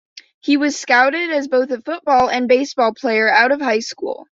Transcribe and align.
He 0.39 0.57
was 0.57 0.79
scouted 0.79 1.29
as 1.29 1.47
both 1.47 1.69
a 1.69 1.79
football 1.79 2.27
and 2.27 2.47
baseball 2.47 2.91
player 2.91 3.31
out 3.31 3.51
of 3.51 3.61
high 3.61 3.81
school. 3.81 4.25